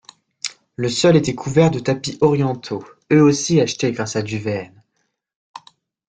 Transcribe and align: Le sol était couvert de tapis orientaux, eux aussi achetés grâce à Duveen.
Le 0.77 0.89
sol 0.89 1.15
était 1.15 1.35
couvert 1.35 1.69
de 1.69 1.77
tapis 1.77 2.17
orientaux, 2.21 2.83
eux 3.13 3.21
aussi 3.21 3.61
achetés 3.61 3.91
grâce 3.91 4.15
à 4.15 4.23
Duveen. 4.23 4.83